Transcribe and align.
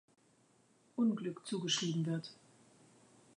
Unglück 0.95 1.45
zugeschrieben 1.45 2.05
wird. 2.07 2.31